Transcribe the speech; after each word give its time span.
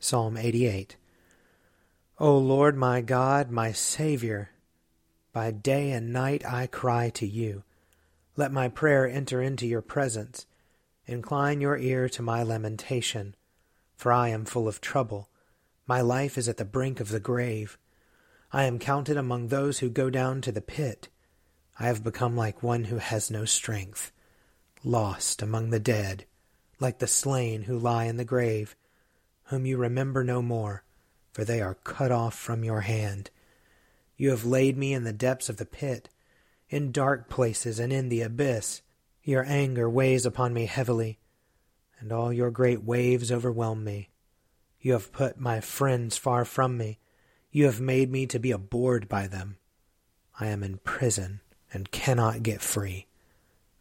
Psalm 0.00 0.36
88 0.36 0.96
O 2.18 2.36
Lord 2.36 2.76
my 2.76 3.00
God, 3.00 3.50
my 3.50 3.70
Saviour, 3.70 4.50
by 5.32 5.52
day 5.52 5.92
and 5.92 6.12
night 6.12 6.44
I 6.44 6.66
cry 6.66 7.10
to 7.10 7.26
you. 7.26 7.62
Let 8.36 8.52
my 8.52 8.68
prayer 8.68 9.06
enter 9.06 9.40
into 9.40 9.66
your 9.66 9.82
presence. 9.82 10.46
Incline 11.06 11.60
your 11.60 11.78
ear 11.78 12.08
to 12.08 12.22
my 12.22 12.42
lamentation 12.42 13.36
for 14.00 14.12
I 14.14 14.28
am 14.28 14.46
full 14.46 14.66
of 14.66 14.80
trouble. 14.80 15.28
My 15.86 16.00
life 16.00 16.38
is 16.38 16.48
at 16.48 16.56
the 16.56 16.64
brink 16.64 17.00
of 17.00 17.10
the 17.10 17.20
grave. 17.20 17.76
I 18.50 18.64
am 18.64 18.78
counted 18.78 19.18
among 19.18 19.48
those 19.48 19.80
who 19.80 19.90
go 19.90 20.08
down 20.08 20.40
to 20.40 20.50
the 20.50 20.62
pit. 20.62 21.10
I 21.78 21.84
have 21.84 22.02
become 22.02 22.34
like 22.34 22.62
one 22.62 22.84
who 22.84 22.96
has 22.96 23.30
no 23.30 23.44
strength, 23.44 24.10
lost 24.82 25.42
among 25.42 25.68
the 25.68 25.78
dead, 25.78 26.24
like 26.80 26.98
the 26.98 27.06
slain 27.06 27.64
who 27.64 27.78
lie 27.78 28.04
in 28.04 28.16
the 28.16 28.24
grave, 28.24 28.74
whom 29.50 29.66
you 29.66 29.76
remember 29.76 30.24
no 30.24 30.42
more, 30.42 30.82
for 31.32 31.44
they 31.44 31.60
are 31.60 31.74
cut 31.84 32.10
off 32.10 32.34
from 32.34 32.64
your 32.64 32.80
hand. 32.80 33.30
You 34.16 34.30
have 34.30 34.44
laid 34.44 34.76
me 34.76 34.92
in 34.92 35.04
the 35.04 35.12
depths 35.12 35.48
of 35.48 35.58
the 35.58 35.66
pit, 35.66 36.08
in 36.68 36.90
dark 36.90 37.28
places 37.28 37.78
and 37.78 37.92
in 37.92 38.08
the 38.08 38.22
abyss. 38.22 38.82
Your 39.22 39.44
anger 39.46 39.88
weighs 39.88 40.26
upon 40.26 40.54
me 40.54 40.66
heavily 40.66 41.20
and 42.00 42.10
all 42.12 42.32
your 42.32 42.50
great 42.50 42.82
waves 42.82 43.30
overwhelm 43.30 43.84
me. 43.84 44.08
You 44.80 44.94
have 44.94 45.12
put 45.12 45.38
my 45.38 45.60
friends 45.60 46.16
far 46.16 46.44
from 46.46 46.78
me. 46.78 46.98
You 47.52 47.66
have 47.66 47.80
made 47.80 48.10
me 48.10 48.26
to 48.26 48.38
be 48.38 48.50
abhorred 48.50 49.08
by 49.08 49.26
them. 49.26 49.58
I 50.38 50.46
am 50.46 50.62
in 50.62 50.78
prison 50.78 51.40
and 51.72 51.90
cannot 51.90 52.42
get 52.42 52.62
free. 52.62 53.06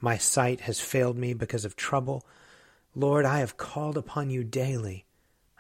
My 0.02 0.18
sight 0.18 0.62
has 0.62 0.82
failed 0.82 1.18
me 1.18 1.34
because 1.34 1.64
of 1.64 1.76
trouble. 1.76 2.26
Lord, 2.94 3.26
I 3.26 3.40
have 3.40 3.58
called 3.58 3.98
upon 3.98 4.30
you 4.30 4.44
daily. 4.44 5.06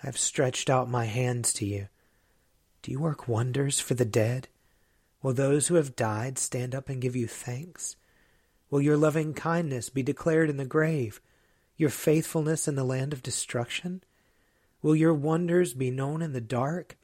I 0.01 0.07
have 0.07 0.17
stretched 0.17 0.69
out 0.69 0.89
my 0.89 1.05
hands 1.05 1.53
to 1.53 1.65
you. 1.65 1.87
Do 2.81 2.91
you 2.91 2.99
work 2.99 3.27
wonders 3.27 3.79
for 3.79 3.93
the 3.93 4.05
dead? 4.05 4.47
Will 5.21 5.33
those 5.33 5.67
who 5.67 5.75
have 5.75 5.95
died 5.95 6.37
stand 6.37 6.73
up 6.73 6.89
and 6.89 7.01
give 7.01 7.15
you 7.15 7.27
thanks? 7.27 7.95
Will 8.69 8.81
your 8.81 8.97
loving 8.97 9.33
kindness 9.33 9.89
be 9.89 10.03
declared 10.03 10.49
in 10.49 10.57
the 10.57 10.65
grave? 10.65 11.19
your 11.79 11.89
faithfulness 11.89 12.67
in 12.67 12.75
the 12.75 12.83
land 12.83 13.13
of 13.13 13.23
destruction? 13.23 14.03
Will 14.81 14.97
your 14.97 15.13
wonders 15.13 15.73
be 15.73 15.89
known 15.89 16.21
in 16.21 16.33
the 16.33 16.41
dark, 16.41 16.97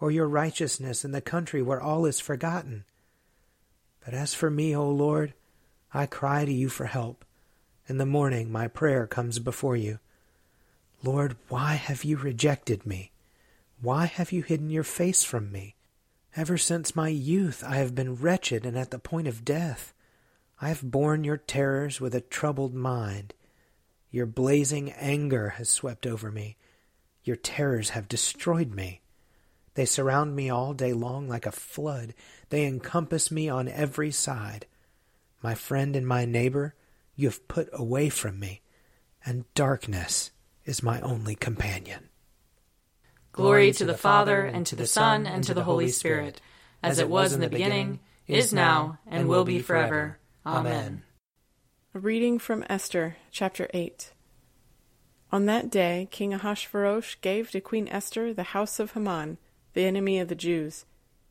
or 0.00 0.10
your 0.10 0.26
righteousness 0.26 1.04
in 1.04 1.12
the 1.12 1.20
country 1.20 1.60
where 1.60 1.80
all 1.80 2.06
is 2.06 2.18
forgotten? 2.18 2.84
But 4.02 4.14
as 4.14 4.32
for 4.32 4.50
me, 4.50 4.74
O 4.74 4.88
Lord, 4.88 5.34
I 5.92 6.06
cry 6.06 6.46
to 6.46 6.52
you 6.52 6.70
for 6.70 6.86
help. 6.86 7.26
In 7.86 7.98
the 7.98 8.06
morning 8.06 8.50
my 8.50 8.68
prayer 8.68 9.06
comes 9.06 9.38
before 9.38 9.76
you. 9.76 9.98
Lord, 11.04 11.36
why 11.48 11.74
have 11.74 12.04
you 12.04 12.16
rejected 12.16 12.86
me? 12.86 13.10
Why 13.80 14.06
have 14.06 14.30
you 14.30 14.42
hidden 14.42 14.70
your 14.70 14.84
face 14.84 15.24
from 15.24 15.50
me? 15.50 15.74
Ever 16.36 16.56
since 16.56 16.94
my 16.94 17.08
youth 17.08 17.64
I 17.66 17.74
have 17.74 17.94
been 17.94 18.14
wretched 18.14 18.64
and 18.64 18.78
at 18.78 18.92
the 18.92 19.00
point 19.00 19.26
of 19.26 19.44
death. 19.44 19.92
I 20.60 20.68
have 20.68 20.88
borne 20.88 21.24
your 21.24 21.38
terrors 21.38 22.00
with 22.00 22.14
a 22.14 22.20
troubled 22.20 22.72
mind. 22.72 23.34
Your 24.12 24.26
blazing 24.26 24.92
anger 24.92 25.50
has 25.50 25.68
swept 25.68 26.06
over 26.06 26.30
me. 26.30 26.56
Your 27.24 27.36
terrors 27.36 27.90
have 27.90 28.06
destroyed 28.06 28.72
me. 28.72 29.00
They 29.74 29.86
surround 29.86 30.36
me 30.36 30.50
all 30.50 30.72
day 30.72 30.92
long 30.92 31.28
like 31.28 31.46
a 31.46 31.52
flood. 31.52 32.14
They 32.50 32.64
encompass 32.64 33.32
me 33.32 33.48
on 33.48 33.66
every 33.66 34.12
side. 34.12 34.66
My 35.42 35.56
friend 35.56 35.96
and 35.96 36.06
my 36.06 36.26
neighbor, 36.26 36.76
you 37.16 37.26
have 37.28 37.48
put 37.48 37.68
away 37.72 38.08
from 38.08 38.38
me, 38.38 38.60
and 39.26 39.52
darkness 39.54 40.30
is 40.64 40.82
my 40.82 41.00
only 41.00 41.34
companion. 41.34 42.08
Glory 43.32 43.72
to 43.72 43.84
the 43.84 43.96
Father, 43.96 44.42
and 44.42 44.66
to 44.66 44.76
the 44.76 44.86
Son, 44.86 45.26
and 45.26 45.42
to 45.44 45.54
the 45.54 45.64
Holy 45.64 45.88
Spirit, 45.88 46.40
as 46.82 46.98
it 46.98 47.08
was 47.08 47.32
in 47.32 47.40
the 47.40 47.48
beginning, 47.48 48.00
is 48.26 48.52
now, 48.52 48.98
and 49.06 49.28
will 49.28 49.44
be 49.44 49.58
forever. 49.58 50.18
Amen. 50.44 51.02
A 51.94 51.98
reading 51.98 52.38
from 52.38 52.64
Esther, 52.68 53.16
chapter 53.30 53.68
8. 53.72 54.12
On 55.30 55.46
that 55.46 55.70
day, 55.70 56.08
King 56.10 56.34
Ahasuerus 56.34 57.16
gave 57.22 57.50
to 57.50 57.60
Queen 57.60 57.88
Esther 57.88 58.34
the 58.34 58.42
house 58.42 58.78
of 58.78 58.92
Haman, 58.92 59.38
the 59.72 59.84
enemy 59.84 60.18
of 60.18 60.28
the 60.28 60.34
Jews, 60.34 60.84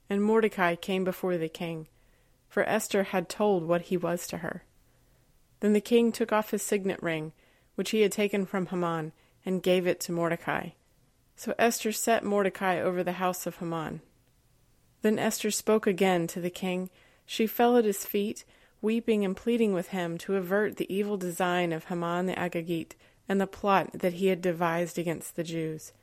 and 0.09 0.23
Mordecai 0.23 0.75
came 0.75 1.03
before 1.03 1.37
the 1.37 1.47
king, 1.47 1.87
for 2.49 2.63
Esther 2.63 3.03
had 3.03 3.29
told 3.29 3.63
what 3.63 3.83
he 3.83 3.97
was 3.97 4.25
to 4.27 4.37
her. 4.37 4.63
Then 5.59 5.73
the 5.73 5.81
king 5.81 6.11
took 6.11 6.31
off 6.31 6.49
his 6.49 6.63
signet 6.63 7.01
ring, 7.01 7.31
which 7.75 7.91
he 7.91 8.01
had 8.01 8.11
taken 8.11 8.45
from 8.45 8.67
Haman, 8.67 9.13
and 9.45 9.63
gave 9.63 9.87
it 9.87 9.99
to 10.01 10.11
Mordecai. 10.11 10.69
So 11.35 11.53
Esther 11.57 11.91
set 11.91 12.23
Mordecai 12.23 12.79
over 12.79 13.03
the 13.03 13.13
house 13.13 13.47
of 13.47 13.57
Haman. 13.57 14.01
Then 15.01 15.17
Esther 15.17 15.51
spoke 15.51 15.87
again 15.87 16.27
to 16.27 16.39
the 16.39 16.49
king. 16.49 16.89
She 17.25 17.47
fell 17.47 17.77
at 17.77 17.85
his 17.85 18.05
feet 18.05 18.45
weeping 18.81 19.23
and 19.23 19.37
pleading 19.37 19.73
with 19.73 19.89
him 19.89 20.17
to 20.17 20.35
avert 20.35 20.77
the 20.77 20.93
evil 20.93 21.17
design 21.17 21.71
of 21.71 21.85
Haman 21.85 22.25
the 22.25 22.33
Agagite 22.33 22.93
and 23.29 23.39
the 23.39 23.47
plot 23.47 23.91
that 23.93 24.13
he 24.13 24.27
had 24.27 24.41
devised 24.41 24.97
against 24.97 25.35
the 25.35 25.43
Jews. 25.43 25.93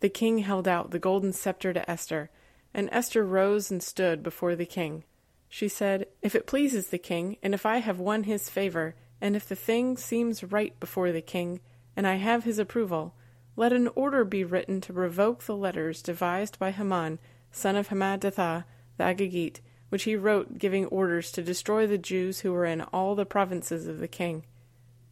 The 0.00 0.08
king 0.08 0.38
held 0.38 0.66
out 0.66 0.90
the 0.90 0.98
golden 0.98 1.32
scepter 1.32 1.72
to 1.72 1.90
Esther, 1.90 2.30
and 2.72 2.88
Esther 2.92 3.24
rose 3.24 3.70
and 3.70 3.82
stood 3.82 4.22
before 4.22 4.56
the 4.56 4.66
king. 4.66 5.04
She 5.48 5.68
said, 5.68 6.06
If 6.22 6.34
it 6.34 6.46
pleases 6.46 6.86
the 6.86 6.98
king, 6.98 7.36
and 7.42 7.52
if 7.52 7.66
I 7.66 7.78
have 7.78 7.98
won 7.98 8.22
his 8.22 8.48
favor, 8.48 8.94
and 9.20 9.36
if 9.36 9.48
the 9.48 9.56
thing 9.56 9.96
seems 9.96 10.44
right 10.44 10.78
before 10.78 11.12
the 11.12 11.20
king, 11.20 11.60
and 11.96 12.06
I 12.06 12.16
have 12.16 12.44
his 12.44 12.58
approval, 12.58 13.14
let 13.56 13.72
an 13.72 13.88
order 13.94 14.24
be 14.24 14.44
written 14.44 14.80
to 14.82 14.92
revoke 14.92 15.44
the 15.44 15.56
letters 15.56 16.02
devised 16.02 16.58
by 16.58 16.70
Haman 16.70 17.18
son 17.52 17.76
of 17.76 17.88
Hammedatha 17.88 18.64
the 18.96 19.04
Agagite, 19.04 19.60
which 19.88 20.04
he 20.04 20.14
wrote 20.14 20.58
giving 20.58 20.86
orders 20.86 21.32
to 21.32 21.42
destroy 21.42 21.86
the 21.86 21.98
Jews 21.98 22.40
who 22.40 22.52
were 22.52 22.64
in 22.64 22.82
all 22.82 23.14
the 23.14 23.26
provinces 23.26 23.86
of 23.86 23.98
the 23.98 24.08
king. 24.08 24.44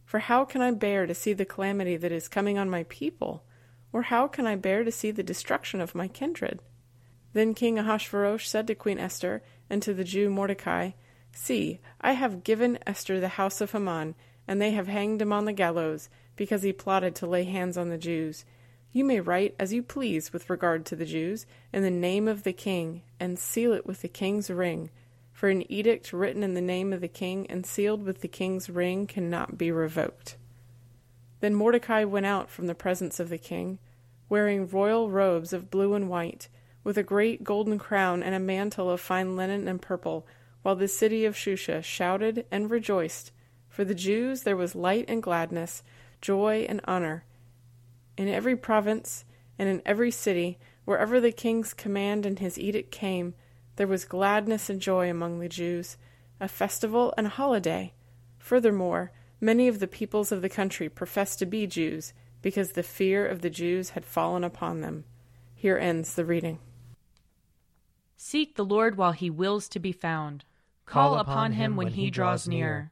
For 0.05 0.19
how 0.19 0.45
can 0.45 0.61
I 0.61 0.71
bear 0.71 1.05
to 1.05 1.13
see 1.13 1.33
the 1.33 1.45
calamity 1.45 1.97
that 1.97 2.11
is 2.11 2.27
coming 2.27 2.57
on 2.57 2.69
my 2.69 2.83
people? 2.83 3.43
Or 3.91 4.03
how 4.03 4.27
can 4.27 4.47
I 4.47 4.55
bear 4.55 4.83
to 4.83 4.91
see 4.91 5.11
the 5.11 5.23
destruction 5.23 5.81
of 5.81 5.95
my 5.95 6.07
kindred? 6.07 6.61
Then 7.33 7.53
King 7.53 7.77
Ahasuerus 7.77 8.47
said 8.47 8.67
to 8.67 8.75
Queen 8.75 8.97
Esther 8.97 9.43
and 9.69 9.81
to 9.83 9.93
the 9.93 10.03
Jew 10.03 10.29
Mordecai, 10.29 10.91
See, 11.31 11.79
I 12.01 12.13
have 12.13 12.43
given 12.43 12.79
Esther 12.87 13.19
the 13.19 13.27
house 13.29 13.61
of 13.61 13.71
Haman, 13.71 14.15
and 14.49 14.59
they 14.59 14.71
have 14.71 14.87
hanged 14.87 15.21
him 15.21 15.31
on 15.31 15.45
the 15.45 15.53
gallows, 15.53 16.09
because 16.35 16.63
he 16.63 16.73
plotted 16.73 17.13
to 17.13 17.27
lay 17.27 17.43
hands 17.43 17.77
on 17.77 17.89
the 17.89 17.99
Jews. 17.99 18.45
You 18.91 19.05
may 19.05 19.19
write 19.19 19.53
as 19.59 19.73
you 19.73 19.83
please 19.83 20.33
with 20.33 20.49
regard 20.49 20.87
to 20.87 20.95
the 20.95 21.05
Jews, 21.05 21.45
in 21.71 21.83
the 21.83 21.91
name 21.91 22.27
of 22.27 22.41
the 22.41 22.51
king, 22.51 23.03
and 23.19 23.37
seal 23.37 23.73
it 23.73 23.85
with 23.85 24.01
the 24.01 24.07
king's 24.07 24.49
ring. 24.49 24.89
For 25.31 25.49
an 25.49 25.71
edict 25.71 26.11
written 26.11 26.41
in 26.41 26.55
the 26.55 26.61
name 26.61 26.91
of 26.91 26.99
the 26.99 27.07
king 27.07 27.45
and 27.47 27.63
sealed 27.63 28.01
with 28.01 28.21
the 28.21 28.27
king's 28.27 28.71
ring 28.71 29.05
cannot 29.05 29.55
be 29.55 29.71
revoked. 29.71 30.35
Then 31.41 31.53
Mordecai 31.53 32.03
went 32.03 32.25
out 32.25 32.49
from 32.49 32.65
the 32.65 32.73
presence 32.73 33.19
of 33.19 33.29
the 33.29 33.37
king, 33.37 33.77
wearing 34.29 34.67
royal 34.67 35.11
robes 35.11 35.53
of 35.53 35.69
blue 35.69 35.93
and 35.93 36.09
white, 36.09 36.49
with 36.83 36.97
a 36.97 37.03
great 37.03 37.43
golden 37.43 37.77
crown 37.77 38.23
and 38.23 38.33
a 38.33 38.39
mantle 38.39 38.89
of 38.89 38.99
fine 38.99 39.35
linen 39.35 39.67
and 39.67 39.79
purple, 39.79 40.25
while 40.63 40.75
the 40.75 40.87
city 40.87 41.23
of 41.23 41.35
Shusha 41.35 41.83
shouted 41.83 42.47
and 42.49 42.71
rejoiced. 42.71 43.31
For 43.79 43.85
the 43.85 43.95
Jews 43.95 44.43
there 44.43 44.57
was 44.57 44.75
light 44.75 45.05
and 45.07 45.23
gladness, 45.23 45.83
joy 46.19 46.65
and 46.67 46.81
honor. 46.83 47.23
In 48.17 48.27
every 48.27 48.57
province 48.57 49.23
and 49.57 49.69
in 49.69 49.81
every 49.85 50.11
city, 50.11 50.59
wherever 50.83 51.21
the 51.21 51.31
king's 51.31 51.73
command 51.73 52.25
and 52.25 52.39
his 52.39 52.59
edict 52.59 52.91
came, 52.91 53.35
there 53.77 53.87
was 53.87 54.03
gladness 54.03 54.69
and 54.69 54.81
joy 54.81 55.09
among 55.09 55.39
the 55.39 55.47
Jews, 55.47 55.95
a 56.41 56.49
festival 56.49 57.13
and 57.15 57.27
a 57.27 57.29
holiday. 57.29 57.93
Furthermore, 58.37 59.13
many 59.39 59.69
of 59.69 59.79
the 59.79 59.87
peoples 59.87 60.33
of 60.33 60.41
the 60.41 60.49
country 60.49 60.89
professed 60.89 61.39
to 61.39 61.45
be 61.45 61.65
Jews, 61.65 62.11
because 62.41 62.73
the 62.73 62.83
fear 62.83 63.25
of 63.25 63.39
the 63.39 63.49
Jews 63.49 63.91
had 63.91 64.03
fallen 64.03 64.43
upon 64.43 64.81
them. 64.81 65.05
Here 65.55 65.77
ends 65.77 66.15
the 66.15 66.25
reading. 66.25 66.59
Seek 68.17 68.57
the 68.57 68.65
Lord 68.65 68.97
while 68.97 69.13
he 69.13 69.29
wills 69.29 69.69
to 69.69 69.79
be 69.79 69.93
found. 69.93 70.43
Call 70.85 71.15
upon 71.15 71.53
him 71.53 71.77
when 71.77 71.87
he 71.87 72.11
draws 72.11 72.45
near. 72.45 72.91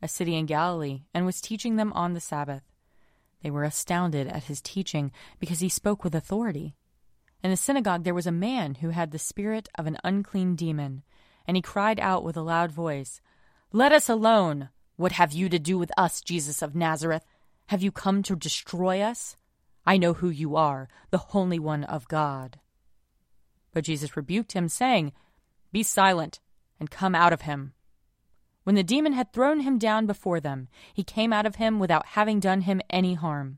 a 0.00 0.08
city 0.08 0.34
in 0.36 0.46
Galilee, 0.46 1.02
and 1.12 1.26
was 1.26 1.40
teaching 1.40 1.76
them 1.76 1.92
on 1.92 2.14
the 2.14 2.20
Sabbath. 2.20 2.62
They 3.42 3.50
were 3.50 3.64
astounded 3.64 4.26
at 4.26 4.44
his 4.44 4.60
teaching, 4.60 5.12
because 5.38 5.60
he 5.60 5.68
spoke 5.68 6.04
with 6.04 6.14
authority. 6.14 6.74
In 7.42 7.50
the 7.50 7.56
synagogue 7.56 8.04
there 8.04 8.14
was 8.14 8.26
a 8.26 8.32
man 8.32 8.76
who 8.76 8.90
had 8.90 9.10
the 9.10 9.18
spirit 9.18 9.68
of 9.76 9.86
an 9.86 9.98
unclean 10.02 10.56
demon, 10.56 11.02
and 11.46 11.56
he 11.56 11.62
cried 11.62 12.00
out 12.00 12.24
with 12.24 12.36
a 12.36 12.42
loud 12.42 12.72
voice, 12.72 13.20
Let 13.72 13.92
us 13.92 14.08
alone! 14.08 14.70
What 14.96 15.12
have 15.12 15.32
you 15.32 15.48
to 15.48 15.60
do 15.60 15.78
with 15.78 15.92
us, 15.96 16.20
Jesus 16.20 16.60
of 16.60 16.74
Nazareth? 16.74 17.24
Have 17.66 17.82
you 17.82 17.92
come 17.92 18.22
to 18.24 18.34
destroy 18.34 19.00
us? 19.00 19.36
I 19.86 19.96
know 19.96 20.14
who 20.14 20.28
you 20.28 20.56
are, 20.56 20.88
the 21.10 21.18
Holy 21.18 21.58
One 21.58 21.84
of 21.84 22.08
God. 22.08 22.58
But 23.72 23.84
Jesus 23.84 24.16
rebuked 24.16 24.52
him, 24.52 24.68
saying, 24.68 25.12
Be 25.70 25.82
silent, 25.82 26.40
and 26.80 26.90
come 26.90 27.14
out 27.14 27.32
of 27.32 27.42
him. 27.42 27.74
When 28.68 28.74
the 28.74 28.82
demon 28.82 29.14
had 29.14 29.32
thrown 29.32 29.60
him 29.60 29.78
down 29.78 30.04
before 30.04 30.40
them, 30.40 30.68
he 30.92 31.02
came 31.02 31.32
out 31.32 31.46
of 31.46 31.54
him 31.54 31.78
without 31.78 32.08
having 32.08 32.38
done 32.38 32.60
him 32.60 32.82
any 32.90 33.14
harm. 33.14 33.56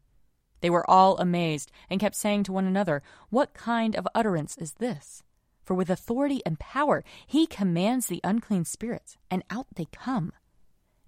They 0.60 0.70
were 0.70 0.88
all 0.88 1.18
amazed, 1.18 1.72
and 1.90 1.98
kept 1.98 2.14
saying 2.14 2.44
to 2.44 2.52
one 2.52 2.64
another, 2.64 3.02
What 3.28 3.52
kind 3.52 3.96
of 3.96 4.06
utterance 4.14 4.56
is 4.56 4.74
this? 4.74 5.24
For 5.64 5.74
with 5.74 5.90
authority 5.90 6.42
and 6.46 6.60
power 6.60 7.02
he 7.26 7.48
commands 7.48 8.06
the 8.06 8.20
unclean 8.22 8.66
spirits, 8.66 9.16
and 9.32 9.42
out 9.50 9.66
they 9.74 9.86
come. 9.86 10.32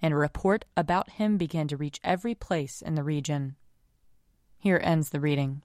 And 0.02 0.12
a 0.12 0.16
report 0.16 0.64
about 0.76 1.10
him 1.10 1.36
began 1.36 1.68
to 1.68 1.76
reach 1.76 2.00
every 2.02 2.34
place 2.34 2.82
in 2.82 2.96
the 2.96 3.04
region. 3.04 3.54
Here 4.58 4.80
ends 4.82 5.10
the 5.10 5.20
reading. 5.20 5.62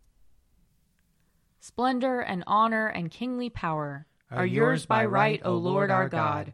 Splendor 1.60 2.20
and 2.20 2.44
honor 2.46 2.86
and 2.86 3.10
kingly 3.10 3.50
power 3.50 4.06
are 4.30 4.46
yours 4.46 4.86
by 4.86 5.06
right, 5.06 5.42
O 5.44 5.56
Lord 5.56 5.90
our 5.90 6.08
God, 6.08 6.54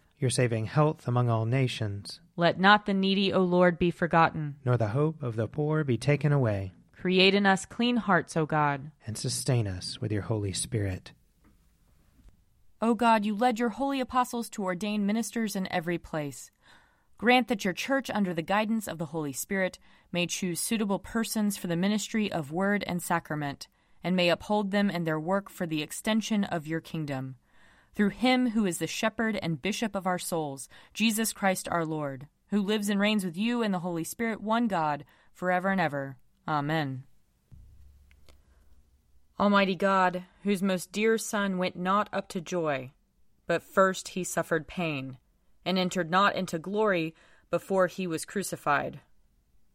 Your 0.21 0.29
saving 0.29 0.67
health 0.67 1.07
among 1.07 1.31
all 1.31 1.47
nations. 1.47 2.19
Let 2.35 2.59
not 2.59 2.85
the 2.85 2.93
needy, 2.93 3.33
O 3.33 3.41
Lord, 3.41 3.79
be 3.79 3.89
forgotten. 3.89 4.57
Nor 4.63 4.77
the 4.77 4.89
hope 4.89 5.23
of 5.23 5.35
the 5.35 5.47
poor 5.47 5.83
be 5.83 5.97
taken 5.97 6.31
away. 6.31 6.73
Create 6.95 7.33
in 7.33 7.47
us 7.47 7.65
clean 7.65 7.97
hearts, 7.97 8.37
O 8.37 8.45
God. 8.45 8.91
And 9.07 9.17
sustain 9.17 9.67
us 9.67 9.99
with 9.99 10.11
your 10.11 10.21
Holy 10.21 10.53
Spirit. 10.53 11.13
O 12.83 12.93
God, 12.93 13.25
you 13.25 13.35
led 13.35 13.57
your 13.57 13.69
holy 13.69 13.99
apostles 13.99 14.47
to 14.51 14.63
ordain 14.63 15.07
ministers 15.07 15.55
in 15.55 15.67
every 15.71 15.97
place. 15.97 16.51
Grant 17.17 17.47
that 17.47 17.65
your 17.65 17.73
church, 17.73 18.11
under 18.11 18.31
the 18.31 18.43
guidance 18.43 18.87
of 18.87 18.99
the 18.99 19.07
Holy 19.07 19.33
Spirit, 19.33 19.79
may 20.11 20.27
choose 20.27 20.59
suitable 20.59 20.99
persons 20.99 21.57
for 21.57 21.65
the 21.65 21.75
ministry 21.75 22.31
of 22.31 22.51
word 22.51 22.83
and 22.85 23.01
sacrament, 23.01 23.67
and 24.03 24.15
may 24.15 24.29
uphold 24.29 24.69
them 24.69 24.91
in 24.91 25.03
their 25.03 25.19
work 25.19 25.49
for 25.49 25.65
the 25.65 25.81
extension 25.81 26.43
of 26.43 26.67
your 26.67 26.79
kingdom. 26.79 27.37
Through 27.93 28.09
him 28.09 28.51
who 28.51 28.65
is 28.65 28.77
the 28.77 28.87
shepherd 28.87 29.37
and 29.41 29.61
bishop 29.61 29.95
of 29.95 30.07
our 30.07 30.19
souls, 30.19 30.69
Jesus 30.93 31.33
Christ 31.33 31.67
our 31.69 31.85
Lord, 31.85 32.27
who 32.47 32.61
lives 32.61 32.89
and 32.89 32.99
reigns 32.99 33.25
with 33.25 33.37
you 33.37 33.61
in 33.61 33.71
the 33.71 33.79
Holy 33.79 34.03
Spirit, 34.03 34.41
one 34.41 34.67
God, 34.67 35.03
forever 35.33 35.69
and 35.69 35.81
ever. 35.81 36.17
Amen. 36.47 37.03
Almighty 39.39 39.75
God, 39.75 40.23
whose 40.43 40.61
most 40.61 40.91
dear 40.91 41.17
Son 41.17 41.57
went 41.57 41.75
not 41.75 42.09
up 42.13 42.27
to 42.29 42.39
joy, 42.39 42.91
but 43.47 43.63
first 43.63 44.09
he 44.09 44.23
suffered 44.23 44.67
pain, 44.67 45.17
and 45.65 45.77
entered 45.77 46.11
not 46.11 46.35
into 46.35 46.59
glory 46.59 47.15
before 47.49 47.87
he 47.87 48.07
was 48.07 48.23
crucified, 48.23 48.99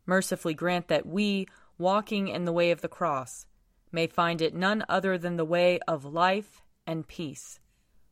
mercifully 0.07 0.55
grant 0.55 0.89
that 0.89 1.05
we, 1.05 1.47
walking 1.79 2.29
in 2.29 2.45
the 2.45 2.53
way 2.53 2.71
of 2.71 2.81
the 2.81 2.89
cross, 2.89 3.47
may 3.93 4.07
find 4.07 4.41
it 4.41 4.55
none 4.55 4.85
other 4.89 5.19
than 5.19 5.37
the 5.37 5.45
way 5.45 5.79
of 5.87 6.05
life 6.05 6.63
and 6.87 7.07
peace. 7.07 7.59